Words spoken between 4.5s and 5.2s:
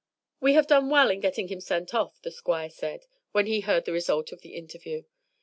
interview.